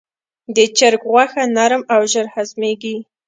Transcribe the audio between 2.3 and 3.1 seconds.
هضمېږي.